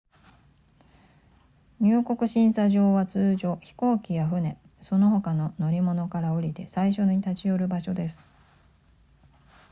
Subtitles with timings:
[1.79, 8.19] 入国審査場は通常飛行機や船その他の乗り物から降りて最初に立ち寄る場所です